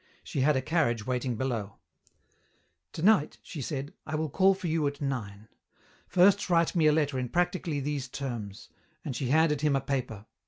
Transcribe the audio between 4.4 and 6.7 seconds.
for you at nine. First